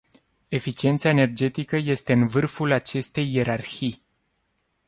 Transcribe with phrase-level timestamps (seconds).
[0.49, 4.05] Eficiența energetică este în vârful acestei ierarhii.